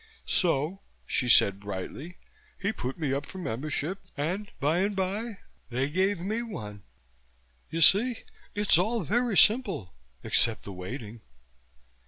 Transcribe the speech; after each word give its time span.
"So," 0.25 0.81
she 1.05 1.29
said 1.29 1.59
brightly, 1.59 2.17
"he 2.59 2.73
put 2.73 2.97
me 2.97 3.13
up 3.13 3.27
for 3.27 3.37
membership 3.37 3.99
and 4.17 4.49
by 4.59 4.79
and 4.79 4.95
by 4.95 5.37
they 5.69 5.91
gave 5.91 6.19
me 6.21 6.41
one. 6.41 6.81
You 7.69 7.81
see? 7.81 8.23
It's 8.55 8.79
all 8.79 9.03
very 9.03 9.37
simple, 9.37 9.93
except 10.23 10.63
the 10.63 10.73
waiting." 10.73 11.21